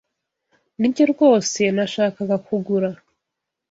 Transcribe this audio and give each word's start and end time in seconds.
Nibyo 0.79 1.03
rwose 1.13 1.61
nashakaga 1.75 2.37
kugura. 2.47 2.89